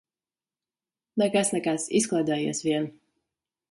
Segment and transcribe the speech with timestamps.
[1.23, 2.93] Nekas, nekas, izklaidējies vien.